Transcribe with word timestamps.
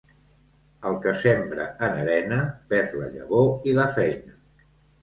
El 0.91 0.95
que 1.03 1.13
sembra 1.25 1.67
en 1.89 2.01
arena, 2.07 2.41
perd 2.73 2.97
la 3.05 3.13
llavor 3.19 3.73
i 3.73 3.79
la 3.83 3.89
feina. 4.01 4.41